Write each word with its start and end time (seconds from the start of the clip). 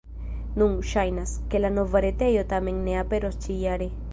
Nun 0.61 0.71
ŝajnas, 0.91 1.35
ke 1.53 1.61
la 1.61 1.71
nova 1.75 2.03
retejo 2.07 2.47
tamen 2.55 2.81
ne 2.89 2.97
aperos 3.03 3.39
ĉi-jare. 3.45 3.93